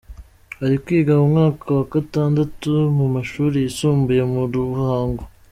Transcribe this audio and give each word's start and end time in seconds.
Ari 0.65 0.75
kwiga 0.83 1.11
mu 1.19 1.25
mwaka 1.33 1.65
wa 1.77 1.85
gatandatu 1.93 2.71
mu 2.97 3.05
mashuri 3.15 3.55
yisumbuye 3.63 4.21
mu 4.31 4.41
Ruhango. 4.53 5.23